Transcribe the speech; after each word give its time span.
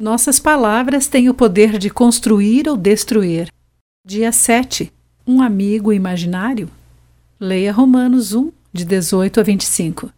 Nossas 0.00 0.40
palavras 0.40 1.06
têm 1.06 1.28
o 1.28 1.34
poder 1.34 1.76
de 1.76 1.90
construir 1.90 2.66
ou 2.66 2.74
destruir. 2.74 3.52
Dia 4.02 4.32
7. 4.32 4.90
Um 5.26 5.42
amigo 5.42 5.92
imaginário? 5.92 6.70
Leia 7.38 7.70
Romanos 7.70 8.32
1, 8.32 8.50
de 8.72 8.86
18 8.86 9.40
a 9.40 9.42
25. 9.42 10.10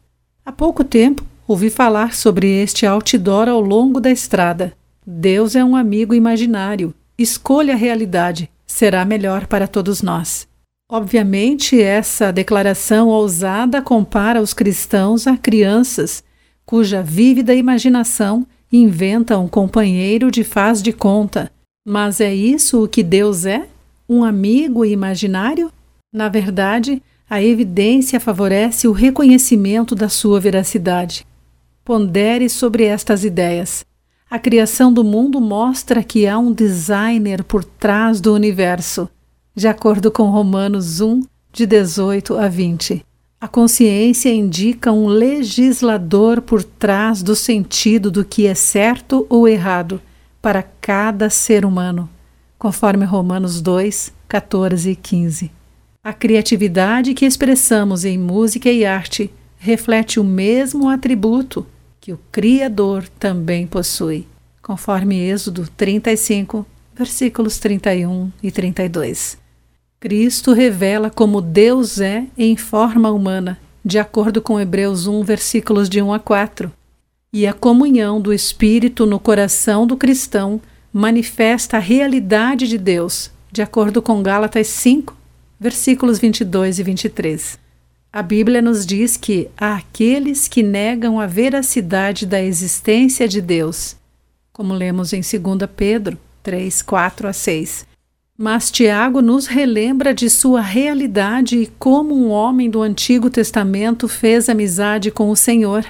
Há 0.46 0.52
pouco 0.52 0.84
tempo, 0.84 1.26
ouvi 1.48 1.68
falar 1.68 2.14
sobre 2.14 2.46
este 2.62 2.86
outdoor 2.86 3.48
ao 3.48 3.60
longo 3.60 4.00
da 4.00 4.08
estrada. 4.08 4.72
Deus 5.04 5.56
é 5.56 5.64
um 5.64 5.74
amigo 5.74 6.14
imaginário. 6.14 6.94
Escolha 7.18 7.74
a 7.74 7.76
realidade, 7.76 8.48
será 8.64 9.04
melhor 9.04 9.48
para 9.48 9.66
todos 9.66 10.00
nós. 10.00 10.46
Obviamente, 10.88 11.82
essa 11.82 12.32
declaração 12.32 13.08
ousada 13.08 13.82
compara 13.82 14.40
os 14.40 14.54
cristãos 14.54 15.26
a 15.26 15.36
crianças, 15.36 16.22
cuja 16.64 17.02
vívida 17.02 17.52
imaginação 17.52 18.46
inventa 18.78 19.38
um 19.38 19.48
companheiro 19.48 20.30
de 20.30 20.42
faz 20.42 20.82
de 20.82 20.92
conta. 20.92 21.50
Mas 21.86 22.20
é 22.20 22.34
isso 22.34 22.84
o 22.84 22.88
que 22.88 23.02
Deus 23.02 23.44
é? 23.44 23.68
Um 24.08 24.24
amigo 24.24 24.84
imaginário? 24.84 25.70
Na 26.12 26.28
verdade, 26.28 27.02
a 27.28 27.42
evidência 27.42 28.20
favorece 28.20 28.86
o 28.86 28.92
reconhecimento 28.92 29.94
da 29.94 30.08
sua 30.08 30.38
veracidade. 30.38 31.26
Pondere 31.84 32.48
sobre 32.48 32.84
estas 32.84 33.24
ideias. 33.24 33.84
A 34.30 34.38
criação 34.38 34.92
do 34.92 35.02
mundo 35.02 35.40
mostra 35.40 36.02
que 36.02 36.26
há 36.26 36.38
um 36.38 36.52
designer 36.52 37.42
por 37.44 37.64
trás 37.64 38.20
do 38.20 38.32
universo, 38.32 39.08
de 39.54 39.68
acordo 39.68 40.10
com 40.10 40.30
Romanos 40.30 41.00
1, 41.00 41.22
de 41.52 41.66
18 41.66 42.38
a 42.38 42.48
20. 42.48 43.04
A 43.42 43.48
consciência 43.48 44.32
indica 44.32 44.92
um 44.92 45.08
legislador 45.08 46.40
por 46.40 46.62
trás 46.62 47.24
do 47.24 47.34
sentido 47.34 48.08
do 48.08 48.24
que 48.24 48.46
é 48.46 48.54
certo 48.54 49.26
ou 49.28 49.48
errado 49.48 50.00
para 50.40 50.62
cada 50.62 51.28
ser 51.28 51.64
humano, 51.64 52.08
conforme 52.56 53.04
Romanos 53.04 53.60
2, 53.60 54.12
14 54.28 54.90
e 54.90 54.94
15. 54.94 55.50
A 56.04 56.12
criatividade 56.12 57.14
que 57.14 57.24
expressamos 57.24 58.04
em 58.04 58.16
música 58.16 58.70
e 58.70 58.84
arte 58.84 59.28
reflete 59.58 60.20
o 60.20 60.24
mesmo 60.24 60.88
atributo 60.88 61.66
que 62.00 62.12
o 62.12 62.20
Criador 62.30 63.08
também 63.18 63.66
possui, 63.66 64.24
conforme 64.62 65.18
Êxodo 65.18 65.68
35, 65.76 66.64
versículos 66.94 67.58
31 67.58 68.30
e 68.40 68.52
32. 68.52 69.41
Cristo 70.02 70.52
revela 70.52 71.10
como 71.10 71.40
Deus 71.40 72.00
é 72.00 72.26
em 72.36 72.56
forma 72.56 73.08
humana, 73.12 73.56
de 73.84 74.00
acordo 74.00 74.42
com 74.42 74.58
Hebreus 74.58 75.06
1, 75.06 75.22
versículos 75.22 75.88
de 75.88 76.02
1 76.02 76.12
a 76.12 76.18
4. 76.18 76.72
E 77.32 77.46
a 77.46 77.52
comunhão 77.52 78.20
do 78.20 78.34
Espírito 78.34 79.06
no 79.06 79.20
coração 79.20 79.86
do 79.86 79.96
cristão 79.96 80.60
manifesta 80.92 81.76
a 81.76 81.80
realidade 81.80 82.66
de 82.66 82.78
Deus, 82.78 83.30
de 83.52 83.62
acordo 83.62 84.02
com 84.02 84.24
Gálatas 84.24 84.66
5, 84.66 85.16
versículos 85.60 86.18
22 86.18 86.80
e 86.80 86.82
23. 86.82 87.58
A 88.12 88.22
Bíblia 88.22 88.60
nos 88.60 88.84
diz 88.84 89.16
que 89.16 89.48
há 89.56 89.76
aqueles 89.76 90.48
que 90.48 90.64
negam 90.64 91.20
a 91.20 91.28
veracidade 91.28 92.26
da 92.26 92.42
existência 92.42 93.28
de 93.28 93.40
Deus, 93.40 93.94
como 94.52 94.74
lemos 94.74 95.12
em 95.12 95.20
2 95.20 95.70
Pedro 95.76 96.18
3, 96.42 96.82
4 96.82 97.28
a 97.28 97.32
6 97.32 97.91
mas 98.42 98.72
Tiago 98.72 99.22
nos 99.22 99.46
relembra 99.46 100.12
de 100.12 100.28
sua 100.28 100.60
realidade 100.60 101.58
e 101.58 101.68
como 101.78 102.12
um 102.12 102.28
homem 102.28 102.68
do 102.68 102.82
Antigo 102.82 103.30
Testamento 103.30 104.08
fez 104.08 104.48
amizade 104.48 105.12
com 105.12 105.30
o 105.30 105.36
Senhor. 105.36 105.86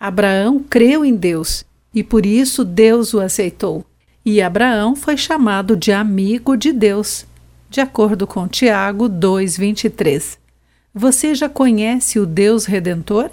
Abraão 0.00 0.58
creu 0.58 1.04
em 1.04 1.14
Deus 1.14 1.66
e 1.94 2.02
por 2.02 2.24
isso 2.24 2.64
Deus 2.64 3.12
o 3.12 3.20
aceitou. 3.20 3.84
E 4.24 4.40
Abraão 4.40 4.96
foi 4.96 5.18
chamado 5.18 5.76
de 5.76 5.92
amigo 5.92 6.56
de 6.56 6.72
Deus, 6.72 7.26
de 7.68 7.82
acordo 7.82 8.26
com 8.26 8.48
Tiago 8.48 9.06
2:23. 9.06 10.38
Você 10.94 11.34
já 11.34 11.46
conhece 11.46 12.18
o 12.18 12.24
Deus 12.24 12.64
redentor? 12.64 13.28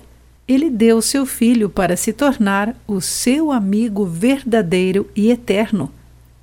Ele 0.46 0.70
deu 0.70 1.02
seu 1.02 1.26
filho 1.26 1.70
para 1.70 1.96
se 1.96 2.12
tornar 2.12 2.76
o 2.86 3.00
seu 3.00 3.53
amigo 3.53 4.06
verdadeiro 4.06 5.09
e 5.16 5.31
eterno. 5.31 5.90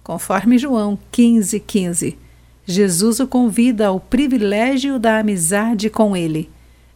Conforme 0.07 0.57
João 0.57 0.97
15,15, 1.13 1.63
15, 1.67 2.19
Jesus 2.65 3.19
o 3.19 3.27
convida 3.27 3.89
ao 3.89 3.99
privilégio 3.99 5.01
da 5.01 5.19
amizade 5.19 5.91
com 5.91 6.17
ele. 6.17 6.49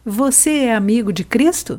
Você 0.05 0.59
é 0.59 0.73
amigo 0.73 1.11
de 1.11 1.25
Cristo? 1.25 1.77